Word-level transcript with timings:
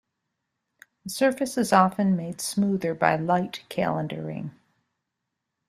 The 1.03 1.11
surface 1.11 1.59
is 1.59 1.71
often 1.71 2.15
made 2.15 2.41
smoother 2.41 2.95
by 2.95 3.17
light 3.17 3.63
calendering. 3.69 4.49